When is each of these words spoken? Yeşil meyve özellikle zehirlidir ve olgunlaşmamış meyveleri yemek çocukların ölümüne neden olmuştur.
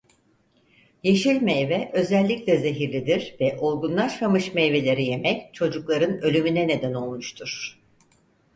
Yeşil 1.03 1.41
meyve 1.41 1.89
özellikle 1.93 2.57
zehirlidir 2.57 3.35
ve 3.41 3.57
olgunlaşmamış 3.59 4.53
meyveleri 4.53 5.03
yemek 5.03 5.53
çocukların 5.53 6.21
ölümüne 6.21 6.67
neden 6.67 6.93
olmuştur. 6.93 7.81